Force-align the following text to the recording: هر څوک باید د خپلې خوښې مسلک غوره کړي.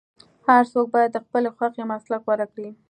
هر 0.47 0.63
څوک 0.73 0.85
باید 0.95 1.09
د 1.13 1.17
خپلې 1.25 1.49
خوښې 1.55 1.83
مسلک 1.91 2.21
غوره 2.25 2.47
کړي. 2.53 2.71